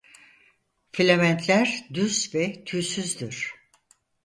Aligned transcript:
Filamentler 0.91 1.87
düz 1.93 2.35
ve 2.35 2.63
tüysüzdür. 2.65 3.53